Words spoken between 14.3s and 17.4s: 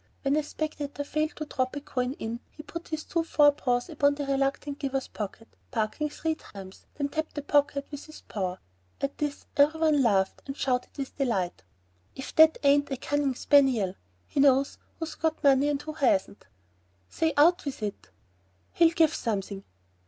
knows who's got money and who hasn't!" "Say,